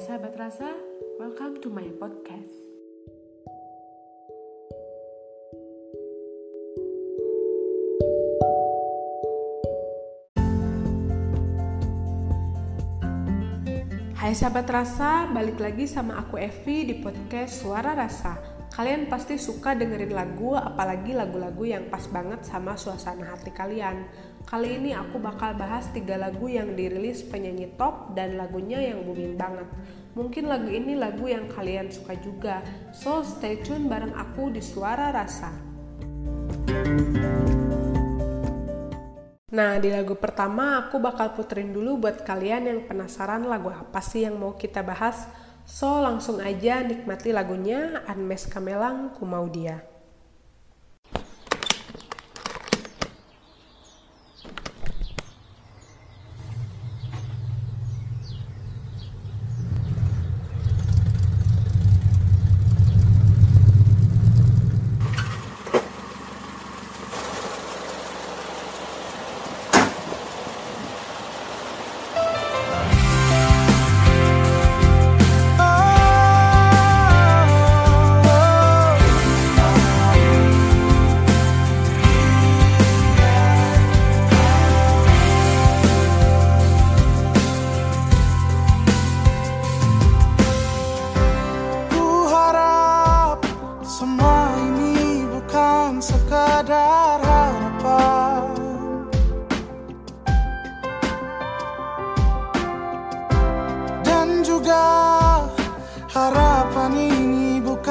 Sahabat 0.00 0.32
rasa, 0.32 0.64
welcome 1.20 1.60
to 1.60 1.68
my 1.68 1.84
podcast. 2.00 2.56
Hai 14.16 14.32
sahabat 14.32 14.72
rasa, 14.72 15.28
balik 15.36 15.60
lagi 15.60 15.84
sama 15.84 16.16
aku 16.16 16.40
Evi 16.40 16.88
di 16.88 16.94
podcast 17.04 17.60
Suara 17.60 17.92
Rasa. 17.92 18.40
Kalian 18.72 19.04
pasti 19.04 19.36
suka 19.36 19.76
dengerin 19.76 20.16
lagu, 20.16 20.56
apalagi 20.56 21.12
lagu-lagu 21.12 21.68
yang 21.68 21.92
pas 21.92 22.08
banget 22.08 22.40
sama 22.48 22.72
suasana 22.72 23.36
hati 23.36 23.52
kalian. 23.52 24.08
Kali 24.50 24.82
ini 24.82 24.90
aku 24.90 25.22
bakal 25.22 25.54
bahas 25.54 25.86
tiga 25.94 26.18
lagu 26.18 26.50
yang 26.50 26.74
dirilis 26.74 27.22
penyanyi 27.22 27.70
top 27.78 28.18
dan 28.18 28.34
lagunya 28.34 28.82
yang 28.82 29.06
booming 29.06 29.38
banget. 29.38 29.70
Mungkin 30.18 30.50
lagu 30.50 30.66
ini 30.66 30.98
lagu 30.98 31.30
yang 31.30 31.46
kalian 31.46 31.86
suka 31.86 32.18
juga. 32.18 32.58
So 32.90 33.22
stay 33.22 33.62
tune 33.62 33.86
bareng 33.86 34.10
aku 34.10 34.50
di 34.50 34.58
Suara 34.58 35.14
Rasa. 35.14 35.54
Nah, 39.54 39.78
di 39.78 39.94
lagu 39.94 40.18
pertama 40.18 40.82
aku 40.82 40.98
bakal 40.98 41.30
puterin 41.38 41.70
dulu 41.70 42.10
buat 42.10 42.26
kalian 42.26 42.74
yang 42.74 42.80
penasaran 42.90 43.46
lagu 43.46 43.70
apa 43.70 44.02
sih 44.02 44.26
yang 44.26 44.34
mau 44.34 44.58
kita 44.58 44.82
bahas. 44.82 45.30
So, 45.62 46.02
langsung 46.02 46.42
aja 46.42 46.82
nikmati 46.82 47.30
lagunya 47.30 48.02
Anmes 48.02 48.50
Kamelang 48.50 49.14
Ku 49.14 49.22
Mau 49.22 49.46
Dia. 49.46 49.89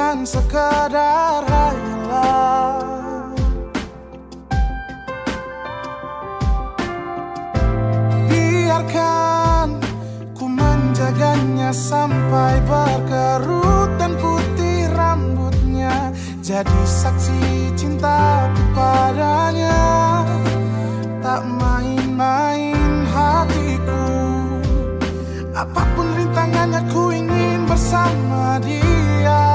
Bukan 0.10 0.26
sekadar 0.26 1.46
hayalan 1.46 3.30
Biarkan 8.26 9.70
ku 10.34 10.50
menjaganya 10.50 11.70
sampai 11.70 12.58
berkerut 12.66 14.02
dan 14.02 14.18
putih 14.18 14.90
rambutnya. 14.98 16.10
Jadi 16.42 16.82
saksi 16.90 17.78
cintaku 17.78 18.66
padanya 18.74 20.26
Tak 21.22 21.46
main-main 21.46 23.06
hatiku. 23.14 24.10
Apa 25.54 25.86
pun 25.94 26.18
rintangannya 26.18 26.82
ku 26.90 27.14
ingin 27.14 27.70
bersama 27.70 28.58
dia 28.66 29.49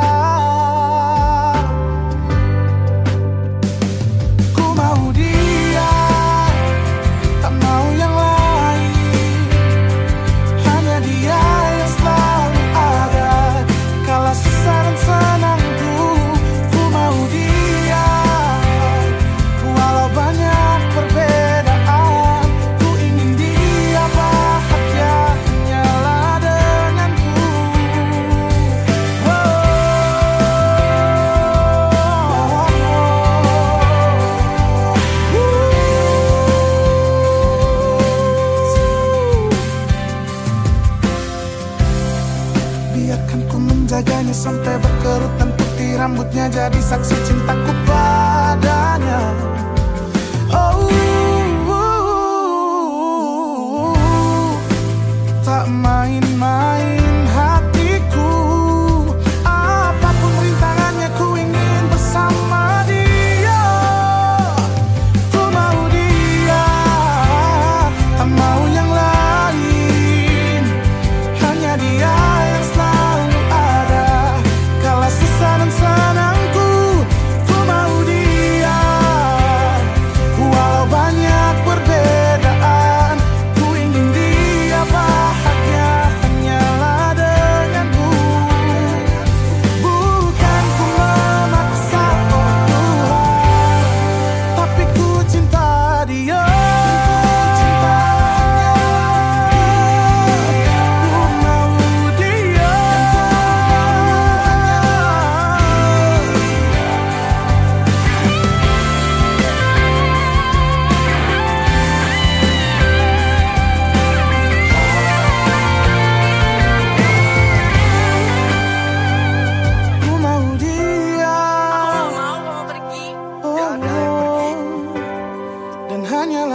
rambutnya 46.74 46.80
jadi 46.80 46.80
saksi 46.82 47.16
cintaku 47.26 47.72
padanya. 47.86 49.53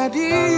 melody 0.07 0.48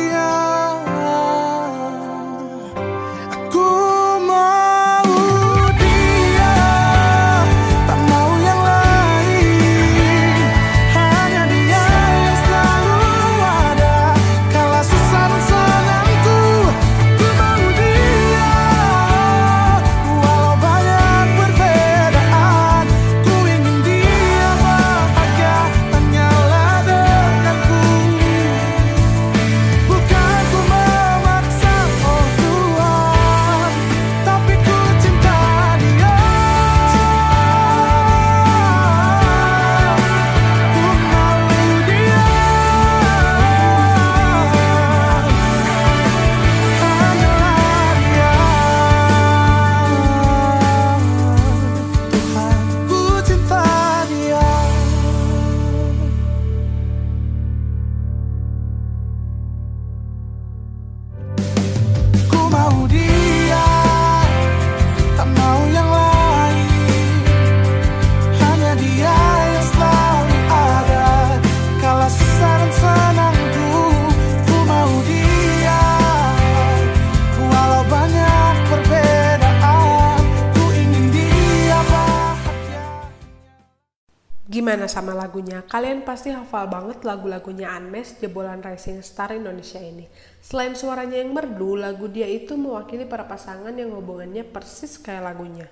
Gimana 84.61 84.85
sama 84.85 85.17
lagunya? 85.17 85.65
Kalian 85.65 86.05
pasti 86.05 86.29
hafal 86.29 86.69
banget 86.69 87.01
lagu-lagunya 87.01 87.73
Anmes, 87.73 88.13
jebolan 88.21 88.61
Rising 88.61 89.01
Star 89.01 89.33
Indonesia 89.33 89.81
ini. 89.81 90.05
Selain 90.37 90.77
suaranya 90.77 91.17
yang 91.17 91.33
merdu, 91.33 91.73
lagu 91.73 92.05
dia 92.05 92.29
itu 92.29 92.53
mewakili 92.53 93.09
para 93.09 93.25
pasangan 93.25 93.73
yang 93.73 93.89
hubungannya 93.89 94.45
persis 94.45 95.01
kayak 95.01 95.33
lagunya. 95.33 95.65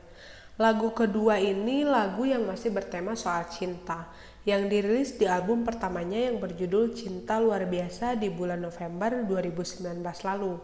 Lagu 0.57 0.89
kedua 0.89 1.37
ini 1.37 1.85
lagu 1.85 2.25
yang 2.25 2.49
masih 2.49 2.73
bertema 2.73 3.13
soal 3.13 3.45
cinta, 3.53 4.09
yang 4.41 4.65
dirilis 4.65 5.21
di 5.21 5.29
album 5.29 5.61
pertamanya 5.61 6.25
yang 6.25 6.41
berjudul 6.41 6.89
Cinta 6.97 7.37
Luar 7.37 7.69
Biasa 7.69 8.17
di 8.17 8.33
bulan 8.33 8.57
November 8.57 9.21
2019 9.21 10.01
lalu. 10.01 10.57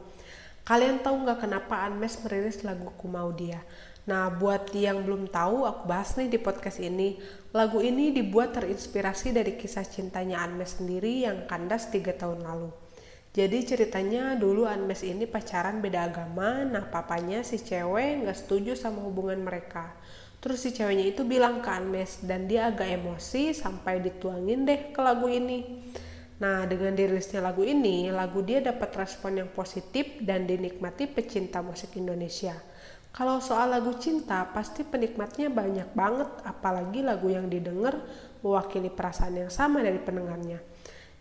Kalian 0.66 0.98
tahu 1.06 1.30
nggak 1.30 1.46
kenapa 1.46 1.86
Anmes 1.86 2.18
merilis 2.26 2.66
lagu 2.66 2.90
Ku 2.98 3.06
Mau 3.06 3.30
Dia? 3.38 3.62
Nah, 4.06 4.30
buat 4.30 4.70
yang 4.78 5.02
belum 5.02 5.34
tahu, 5.34 5.66
aku 5.66 5.90
bahas 5.90 6.14
nih 6.14 6.30
di 6.30 6.38
podcast 6.38 6.78
ini. 6.78 7.18
Lagu 7.50 7.82
ini 7.82 8.14
dibuat 8.14 8.54
terinspirasi 8.54 9.34
dari 9.34 9.58
kisah 9.58 9.82
cintanya 9.82 10.46
Anmes 10.46 10.78
sendiri 10.78 11.26
yang 11.26 11.50
kandas 11.50 11.90
tiga 11.90 12.14
tahun 12.14 12.46
lalu. 12.46 12.70
Jadi 13.36 13.66
ceritanya 13.66 14.38
dulu 14.38 14.70
Anmes 14.70 15.02
ini 15.02 15.26
pacaran 15.26 15.82
beda 15.82 16.08
agama, 16.08 16.64
nah 16.64 16.86
papanya 16.86 17.42
si 17.42 17.58
cewek 17.60 18.24
nggak 18.24 18.38
setuju 18.46 18.78
sama 18.78 19.02
hubungan 19.04 19.42
mereka. 19.42 19.92
Terus 20.38 20.62
si 20.62 20.70
ceweknya 20.70 21.10
itu 21.10 21.26
bilang 21.26 21.66
ke 21.66 21.68
Anmes 21.74 22.22
dan 22.22 22.46
dia 22.46 22.70
agak 22.70 22.86
emosi 22.86 23.58
sampai 23.58 24.06
dituangin 24.06 24.70
deh 24.70 24.94
ke 24.94 25.02
lagu 25.02 25.26
ini. 25.26 25.82
Nah, 26.38 26.70
dengan 26.70 26.94
dirilisnya 26.94 27.42
lagu 27.42 27.66
ini, 27.66 28.14
lagu 28.14 28.46
dia 28.46 28.62
dapat 28.62 28.94
respon 29.02 29.42
yang 29.42 29.50
positif 29.50 30.22
dan 30.22 30.46
dinikmati 30.46 31.10
pecinta 31.10 31.66
musik 31.66 31.98
Indonesia. 31.98 32.54
Kalau 33.16 33.40
soal 33.40 33.72
lagu 33.72 33.96
cinta, 33.96 34.44
pasti 34.52 34.84
penikmatnya 34.84 35.48
banyak 35.48 35.96
banget, 35.96 36.28
apalagi 36.44 37.00
lagu 37.00 37.32
yang 37.32 37.48
didengar 37.48 37.96
mewakili 38.44 38.92
perasaan 38.92 39.40
yang 39.40 39.48
sama 39.48 39.80
dari 39.80 40.04
pendengarnya. 40.04 40.60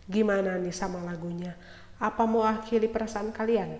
Gimana 0.03 0.59
nih 0.59 0.75
sama 0.75 0.99
lagunya? 1.07 1.55
Apa 1.95 2.27
mewakili 2.27 2.91
perasaan 2.91 3.31
kalian? 3.31 3.79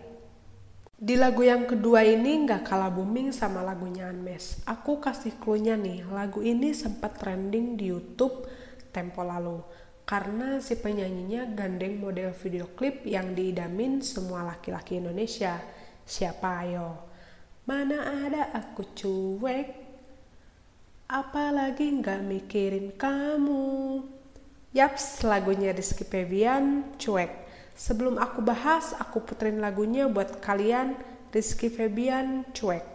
Di 0.95 1.19
lagu 1.19 1.43
yang 1.43 1.67
kedua 1.67 2.07
ini 2.07 2.47
nggak 2.47 2.63
kalah 2.63 2.87
booming 2.87 3.35
sama 3.35 3.59
lagunya 3.59 4.07
Anmes. 4.07 4.63
Aku 4.63 5.03
kasih 5.03 5.35
clue-nya 5.35 5.75
nih, 5.75 6.07
lagu 6.07 6.39
ini 6.39 6.71
sempat 6.71 7.19
trending 7.19 7.75
di 7.75 7.91
YouTube 7.91 8.47
tempo 8.95 9.27
lalu. 9.27 9.59
Karena 10.07 10.63
si 10.63 10.79
penyanyinya 10.79 11.51
gandeng 11.51 11.99
model 11.99 12.31
video 12.31 12.71
klip 12.79 13.03
yang 13.03 13.35
diidamin 13.35 13.99
semua 13.99 14.47
laki-laki 14.47 15.03
Indonesia. 15.03 15.59
Siapa 16.07 16.63
ayo? 16.63 17.11
Mana 17.65 18.25
ada 18.25 18.53
aku 18.53 18.85
cuek? 18.95 19.67
Apalagi 21.05 22.01
nggak 22.01 22.21
mikirin 22.25 22.93
kamu. 22.97 24.01
Yaps, 24.73 25.21
lagunya 25.25 25.75
Rizky 25.75 26.07
Febian, 26.07 26.95
cuek. 26.97 27.45
Sebelum 27.75 28.17
aku 28.17 28.39
bahas, 28.39 28.95
aku 28.97 29.21
puterin 29.21 29.59
lagunya 29.59 30.07
buat 30.07 30.39
kalian. 30.39 30.95
Rizky 31.29 31.67
Febian, 31.67 32.47
cuek 32.55 32.94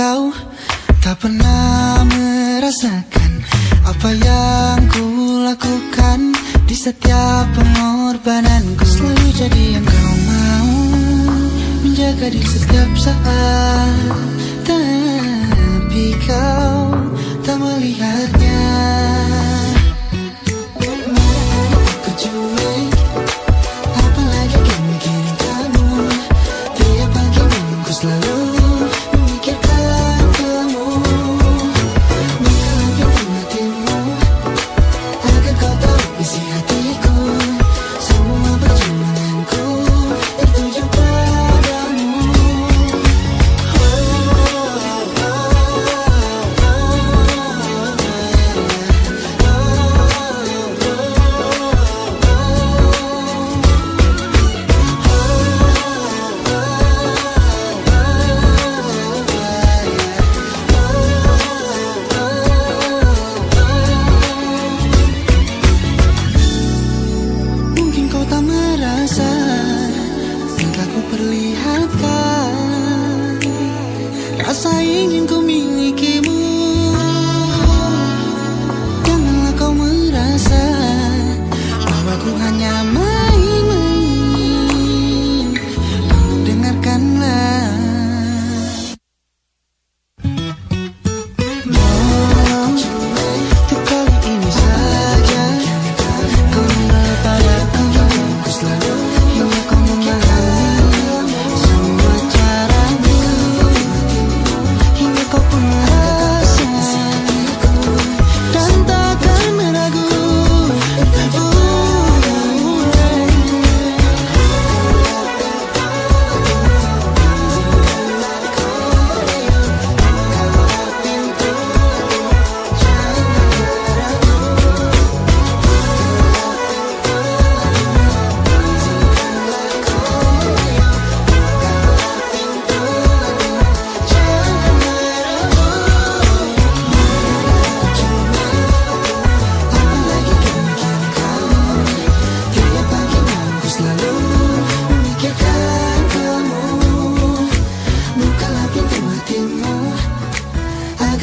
kau 0.00 0.32
tak 1.04 1.20
pernah 1.20 2.00
merasakan 2.08 3.30
Apa 3.84 4.08
yang 4.16 4.80
ku 4.88 5.04
lakukan 5.44 6.32
Di 6.64 6.72
setiap 6.72 7.44
pengorbananku. 7.52 8.80
Selalu 8.80 9.28
jadi 9.36 9.64
yang 9.76 9.84
kau 9.84 10.14
mau 10.24 10.72
Menjaga 11.84 12.32
di 12.32 12.40
setiap 12.40 12.90
saat. 12.96 14.08
Tapi 14.64 16.04
kau 16.24 16.96
tak 17.44 17.56
melihatnya 17.60 18.60
Y 74.80 75.06
年 75.06 75.39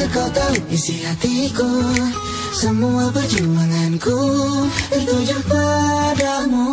tahu 0.06 0.56
isi 0.70 1.01
hatiku 1.01 1.66
Semua 2.54 3.10
perjuanganku 3.10 4.18
tertuju 4.94 5.38
padamu 5.50 6.70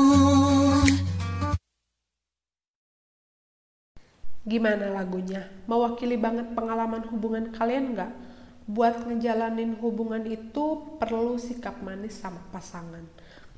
Gimana 4.45 4.93
lagunya? 4.93 5.49
Mewakili 5.65 6.21
banget 6.21 6.53
pengalaman 6.53 7.01
hubungan 7.09 7.49
kalian 7.49 7.97
nggak? 7.97 8.13
Buat 8.69 9.09
ngejalanin 9.09 9.81
hubungan 9.81 10.21
itu 10.29 10.85
perlu 11.01 11.41
sikap 11.41 11.81
manis 11.81 12.21
sama 12.21 12.45
pasangan. 12.53 13.09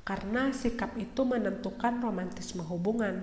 Karena 0.07 0.55
sikap 0.55 0.95
itu 0.95 1.27
menentukan 1.27 1.99
romantisme 1.99 2.63
hubungan. 2.63 3.19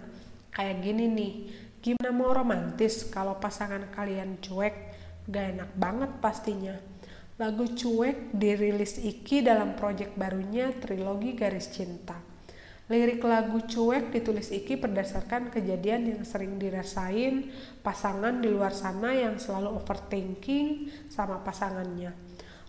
Kayak 0.53 0.77
gini 0.85 1.05
nih, 1.09 1.33
gimana 1.81 2.13
mau 2.13 2.37
romantis 2.37 3.09
kalau 3.09 3.41
pasangan 3.41 3.89
kalian 3.97 4.37
cuek? 4.45 4.94
Gak 5.25 5.47
enak 5.57 5.71
banget 5.81 6.11
pastinya. 6.21 6.77
Lagu 7.41 7.65
Cuek 7.67 8.37
dirilis 8.37 9.01
Iki 9.01 9.43
dalam 9.43 9.75
proyek 9.75 10.15
barunya 10.15 10.71
Trilogi 10.71 11.33
Garis 11.33 11.73
Cinta. 11.73 12.15
Lirik 12.85 13.25
lagu 13.25 13.65
Cuek 13.65 14.13
ditulis 14.13 14.53
Iki 14.53 14.77
berdasarkan 14.77 15.49
kejadian 15.49 16.05
yang 16.05 16.23
sering 16.29 16.61
dirasain 16.61 17.49
pasangan 17.81 18.45
di 18.45 18.53
luar 18.53 18.77
sana 18.77 19.17
yang 19.17 19.41
selalu 19.41 19.73
overthinking 19.81 20.93
sama 21.09 21.41
pasangannya. 21.41 22.13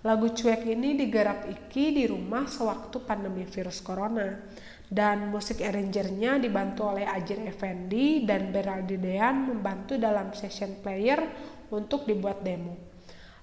Lagu 0.07 0.31
Cuek 0.31 0.63
ini 0.71 0.95
digarap 0.95 1.51
Iki 1.51 1.99
di 1.99 2.03
rumah 2.07 2.47
sewaktu 2.47 3.03
pandemi 3.03 3.43
virus 3.43 3.83
corona. 3.83 4.39
Dan 4.85 5.33
musik 5.33 5.65
arrangernya 5.65 6.37
dibantu 6.37 6.85
oleh 6.93 7.09
Ajir 7.09 7.41
Effendi 7.41 8.21
dan 8.21 8.53
Beraldi 8.53 9.01
Dean 9.01 9.49
membantu 9.49 9.97
dalam 9.97 10.29
session 10.31 10.77
player 10.77 11.25
untuk 11.71 12.05
dibuat 12.05 12.43
demo. 12.45 12.75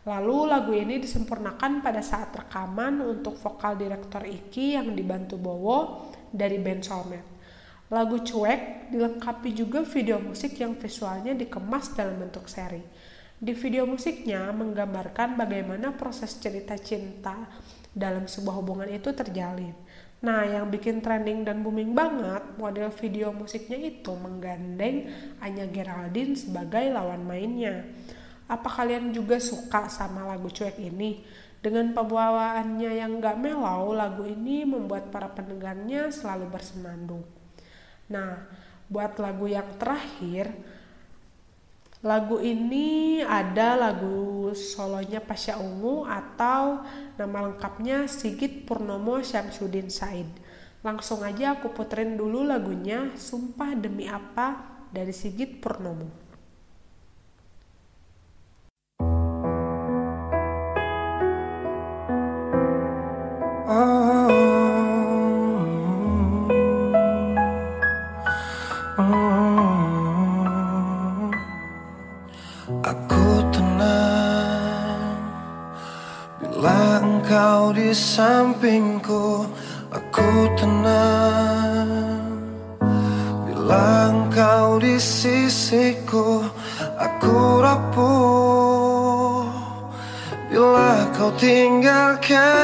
Lalu 0.02 0.50
lagu 0.50 0.74
ini 0.74 0.98
disempurnakan 0.98 1.78
pada 1.78 2.02
saat 2.02 2.34
rekaman 2.34 2.98
untuk 3.06 3.38
vokal 3.38 3.78
direktor 3.78 4.26
Iki 4.26 4.74
yang 4.74 4.98
dibantu 4.98 5.38
Bowo 5.38 6.10
dari 6.34 6.58
band 6.58 6.82
Soulmate. 6.82 7.30
Lagu 7.92 8.18
Cuek 8.18 8.90
dilengkapi 8.90 9.52
juga 9.54 9.84
video 9.84 10.16
musik 10.18 10.58
yang 10.58 10.74
visualnya 10.74 11.36
dikemas 11.36 11.92
dalam 11.94 12.18
bentuk 12.18 12.48
seri. 12.50 12.80
Di 13.42 13.52
video 13.52 13.84
musiknya 13.84 14.48
menggambarkan 14.50 15.34
bagaimana 15.34 15.92
proses 15.94 16.34
cerita 16.40 16.78
cinta 16.78 17.46
dalam 17.92 18.26
sebuah 18.26 18.58
hubungan 18.58 18.88
itu 18.88 19.12
terjalin. 19.12 19.76
Nah, 20.22 20.46
yang 20.46 20.70
bikin 20.70 21.02
trending 21.02 21.42
dan 21.42 21.66
booming 21.66 21.92
banget, 21.98 22.54
model 22.54 22.94
video 22.94 23.34
musiknya 23.34 23.74
itu 23.74 24.14
menggandeng 24.14 25.10
Anya 25.42 25.66
Geraldine 25.66 26.38
sebagai 26.38 26.94
lawan 26.94 27.26
mainnya. 27.26 27.82
Apa 28.52 28.68
kalian 28.68 29.16
juga 29.16 29.40
suka 29.40 29.88
sama 29.88 30.28
lagu 30.28 30.52
cuek 30.52 30.76
ini? 30.76 31.24
Dengan 31.62 31.96
pembawaannya 31.96 33.00
yang 33.00 33.16
gak 33.22 33.40
melau, 33.40 33.96
lagu 33.96 34.28
ini 34.28 34.68
membuat 34.68 35.08
para 35.08 35.32
pendengarnya 35.32 36.12
selalu 36.12 36.52
bersenandung. 36.52 37.24
Nah, 38.12 38.44
buat 38.92 39.16
lagu 39.16 39.48
yang 39.48 39.80
terakhir, 39.80 40.52
lagu 42.04 42.42
ini 42.44 43.22
ada 43.24 43.78
lagu 43.78 44.52
solonya 44.52 45.22
Pasha 45.22 45.56
Ungu 45.56 46.04
atau 46.04 46.84
nama 47.16 47.48
lengkapnya 47.48 48.04
Sigit 48.04 48.68
Purnomo 48.68 49.22
Syamsuddin 49.24 49.88
Said. 49.88 50.28
Langsung 50.82 51.22
aja 51.22 51.56
aku 51.56 51.70
puterin 51.72 52.18
dulu 52.18 52.42
lagunya 52.42 53.14
Sumpah 53.14 53.78
Demi 53.78 54.10
Apa 54.10 54.60
dari 54.90 55.14
Sigit 55.14 55.62
Purnomo. 55.62 56.31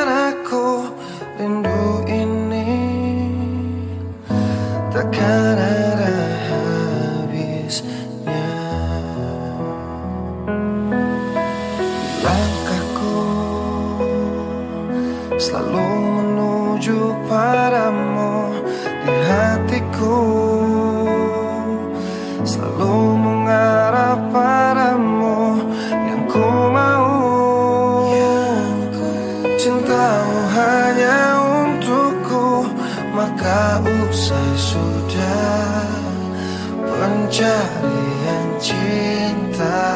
Aku 0.08 0.90
Rindu 1.38 2.02
ini. 2.10 2.66
Takkan 4.90 5.57
pencarian 37.38 38.50
cintaku 38.58 39.87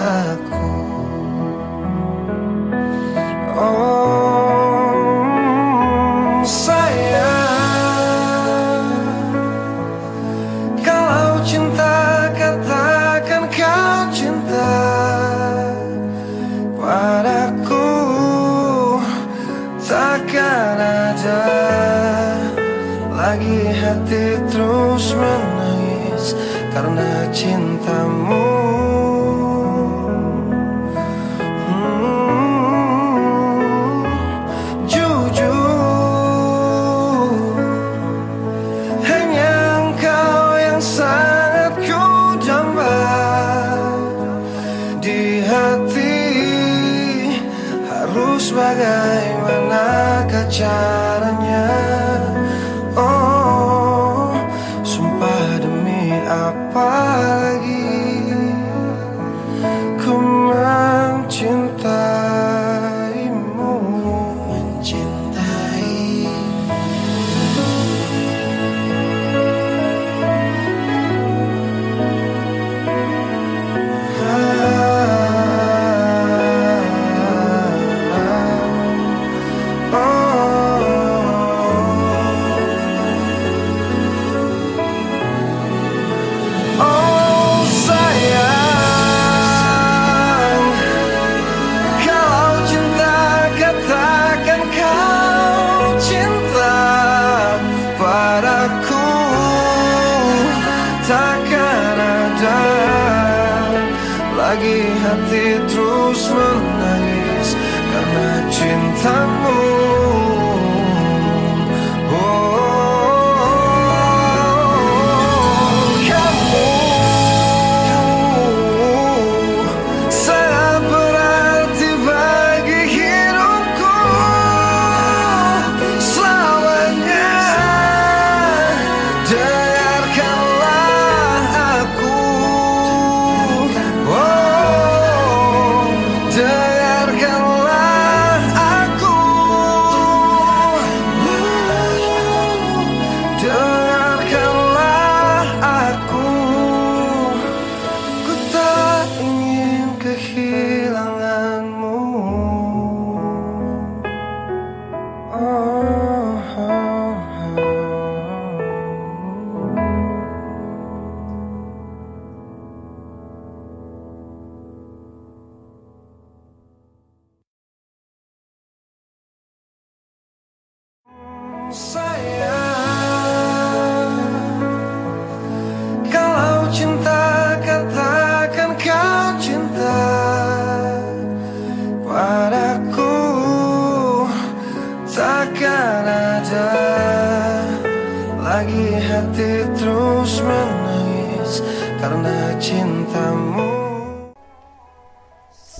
hati 189.42 189.66
terus 189.74 190.38
menangis 190.46 191.66
Karena 191.98 192.54
cintamu 192.62 193.74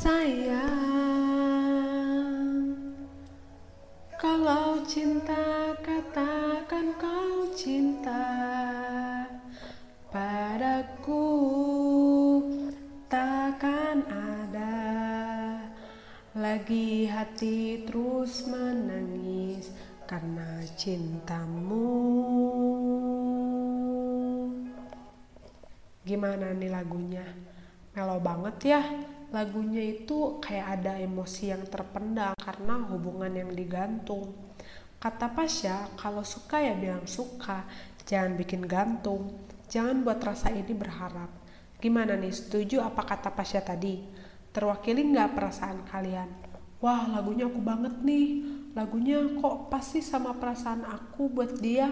Sayang, 0.03 0.59
kalau 4.19 4.83
cinta 4.83 5.79
katakan 5.79 6.91
kau 6.99 7.47
cinta 7.55 8.27
padaku 10.11 11.23
takkan 13.07 14.03
ada 14.11 14.75
lagi 16.35 17.07
hati 17.07 17.87
terus 17.87 18.43
menangis 18.51 19.71
karena 20.11 20.67
cintamu. 20.75 21.87
Gimana 26.03 26.51
nih 26.51 26.67
lagunya? 26.67 27.23
Melo 27.95 28.19
banget 28.19 28.57
ya. 28.67 28.83
Lagunya 29.31 29.81
itu 29.81 30.43
kayak 30.43 30.83
ada 30.83 30.99
emosi 30.99 31.55
yang 31.55 31.65
terpendam 31.71 32.35
karena 32.37 32.75
hubungan 32.91 33.33
yang 33.33 33.55
digantung. 33.55 34.35
Kata 34.99 35.31
Pasha, 35.31 35.89
kalau 35.95 36.27
suka 36.27 36.59
ya 36.59 36.75
bilang 36.75 37.07
suka, 37.07 37.65
jangan 38.05 38.35
bikin 38.35 38.67
gantung. 38.67 39.47
Jangan 39.71 40.03
buat 40.05 40.21
rasa 40.21 40.51
ini 40.51 40.75
berharap. 40.75 41.31
Gimana 41.79 42.19
nih, 42.19 42.35
setuju 42.35 42.83
apa 42.83 43.03
kata 43.07 43.31
Pasha 43.33 43.63
tadi? 43.63 44.03
Terwakili 44.53 45.07
nggak 45.07 45.33
perasaan 45.33 45.87
kalian? 45.89 46.29
Wah, 46.83 47.07
lagunya 47.09 47.47
aku 47.47 47.63
banget 47.63 48.03
nih. 48.03 48.43
Lagunya 48.75 49.23
kok 49.39 49.71
pasti 49.71 50.03
sama 50.03 50.35
perasaan 50.35 50.83
aku 50.83 51.31
buat 51.31 51.57
dia. 51.63 51.89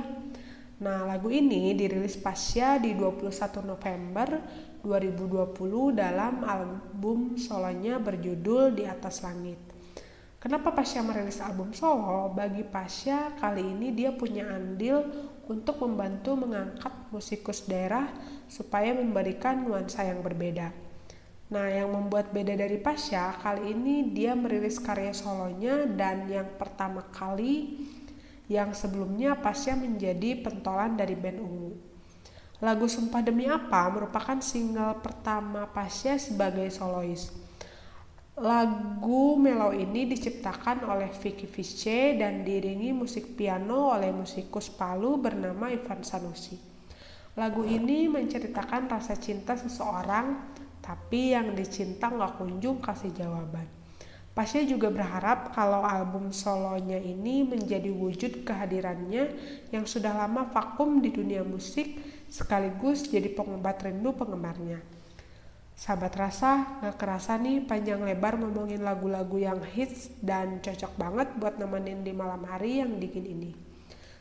Nah, 0.80 1.04
lagu 1.04 1.28
ini 1.28 1.76
dirilis 1.76 2.16
Pasya 2.16 2.80
di 2.80 2.96
21 2.96 3.28
November 3.68 4.40
2020 4.80 5.92
dalam 5.92 6.40
album 6.40 7.36
solonya 7.36 8.00
berjudul 8.00 8.72
Di 8.72 8.88
Atas 8.88 9.20
Langit. 9.20 9.60
Kenapa 10.40 10.72
Pasya 10.72 11.04
merilis 11.04 11.36
album 11.44 11.76
solo? 11.76 12.32
Bagi 12.32 12.64
Pasya, 12.64 13.36
kali 13.36 13.60
ini 13.60 13.92
dia 13.92 14.08
punya 14.16 14.48
andil 14.56 15.04
untuk 15.52 15.84
membantu 15.84 16.32
mengangkat 16.40 17.12
musikus 17.12 17.68
daerah 17.68 18.08
supaya 18.48 18.96
memberikan 18.96 19.68
nuansa 19.68 20.08
yang 20.08 20.24
berbeda. 20.24 20.72
Nah, 21.52 21.68
yang 21.68 21.92
membuat 21.92 22.32
beda 22.32 22.56
dari 22.56 22.80
Pasya, 22.80 23.36
kali 23.36 23.76
ini 23.76 24.16
dia 24.16 24.32
merilis 24.32 24.80
karya 24.80 25.12
solonya 25.12 25.84
dan 25.84 26.24
yang 26.24 26.56
pertama 26.56 27.04
kali 27.12 27.84
yang 28.50 28.74
sebelumnya 28.74 29.38
Pasya 29.38 29.78
menjadi 29.78 30.42
pentolan 30.42 30.98
dari 30.98 31.14
band 31.14 31.38
Ungu. 31.38 31.72
Lagu 32.58 32.90
Sumpah 32.90 33.22
Demi 33.22 33.46
Apa 33.46 33.88
merupakan 33.88 34.36
single 34.42 34.98
pertama 34.98 35.70
Pasya 35.70 36.18
sebagai 36.18 36.66
solois. 36.74 37.30
Lagu 38.36 39.38
Melo 39.38 39.70
ini 39.70 40.04
diciptakan 40.10 40.82
oleh 40.82 41.14
Vicky 41.14 41.46
Visce 41.46 42.18
dan 42.18 42.42
diiringi 42.42 42.90
musik 42.90 43.38
piano 43.38 43.94
oleh 43.94 44.10
musikus 44.10 44.66
Palu 44.66 45.16
bernama 45.16 45.70
Ivan 45.70 46.02
Sanusi. 46.02 46.58
Lagu 47.38 47.62
ini 47.62 48.10
menceritakan 48.10 48.90
rasa 48.90 49.14
cinta 49.14 49.54
seseorang, 49.54 50.56
tapi 50.82 51.38
yang 51.38 51.54
dicinta 51.54 52.10
nggak 52.10 52.42
kunjung 52.42 52.82
kasih 52.82 53.14
jawaban. 53.14 53.79
Pasya 54.30 54.62
juga 54.62 54.94
berharap 54.94 55.50
kalau 55.50 55.82
album 55.82 56.30
solonya 56.30 56.96
ini 57.02 57.42
menjadi 57.42 57.90
wujud 57.90 58.46
kehadirannya 58.46 59.34
yang 59.74 59.84
sudah 59.84 60.14
lama 60.14 60.46
vakum 60.46 61.02
di 61.02 61.10
dunia 61.10 61.42
musik 61.42 61.98
sekaligus 62.30 63.10
jadi 63.10 63.26
pengobat 63.34 63.82
rindu 63.82 64.14
penggemarnya. 64.14 64.78
Sahabat 65.74 66.12
rasa, 66.14 66.78
gak 66.84 67.00
kerasa 67.00 67.40
nih 67.40 67.64
panjang 67.64 68.04
lebar 68.04 68.36
ngomongin 68.36 68.84
lagu-lagu 68.84 69.40
yang 69.40 69.64
hits 69.64 70.12
dan 70.20 70.60
cocok 70.60 70.92
banget 70.94 71.28
buat 71.40 71.56
nemenin 71.56 72.04
di 72.06 72.12
malam 72.12 72.44
hari 72.44 72.84
yang 72.84 73.00
dingin 73.00 73.26
ini. 73.26 73.50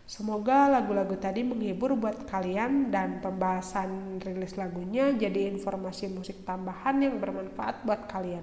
Semoga 0.10 0.72
lagu-lagu 0.74 1.14
tadi 1.22 1.46
menghibur 1.46 1.94
buat 1.94 2.26
kalian 2.26 2.90
dan 2.90 3.22
pembahasan 3.22 4.18
rilis 4.18 4.58
lagunya 4.58 5.14
jadi 5.14 5.54
informasi 5.54 6.10
musik 6.10 6.42
tambahan 6.50 6.98
yang 6.98 7.22
bermanfaat 7.22 7.86
buat 7.86 8.10
kalian. 8.10 8.42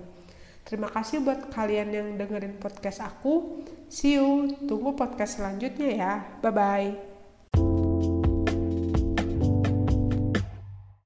Terima 0.66 0.90
kasih 0.90 1.22
buat 1.22 1.46
kalian 1.54 1.94
yang 1.94 2.08
dengerin 2.18 2.58
podcast 2.58 2.98
aku. 2.98 3.62
See 3.86 4.18
you, 4.18 4.50
tunggu 4.66 4.98
podcast 4.98 5.38
selanjutnya 5.38 5.88
ya. 5.94 6.12
Bye-bye. 6.42 7.15